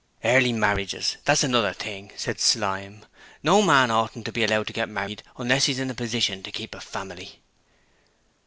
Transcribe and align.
'Early 0.23 0.51
marriages 0.51 1.17
is 1.29 1.43
another 1.43 1.73
thing,' 1.73 2.11
said 2.15 2.39
Slyme: 2.39 3.05
'no 3.43 3.61
man 3.61 3.91
oughtn't 3.91 4.25
to 4.25 4.31
be 4.31 4.43
allowed 4.43 4.65
to 4.65 4.73
get 4.73 4.89
married 4.89 5.21
unless 5.37 5.65
he's 5.65 5.77
in 5.77 5.91
a 5.91 5.93
position 5.93 6.41
to 6.41 6.51
keep 6.51 6.73
a 6.73 6.81
family.' 6.81 7.39